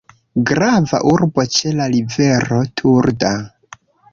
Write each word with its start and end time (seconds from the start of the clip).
Grava 0.51 1.01
urbo 1.11 1.45
ĉe 1.57 1.75
la 1.81 1.87
rivero: 1.93 2.61
Turda. 2.83 3.35